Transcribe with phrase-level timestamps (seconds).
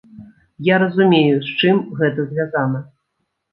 [0.67, 2.85] Я разумею, з чым гэта звязана.